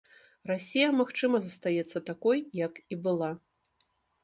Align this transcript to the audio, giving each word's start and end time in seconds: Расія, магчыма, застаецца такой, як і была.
Расія, 0.51 0.87
магчыма, 1.01 1.41
застаецца 1.43 2.03
такой, 2.09 2.37
як 2.65 2.73
і 2.97 3.01
была. 3.07 3.31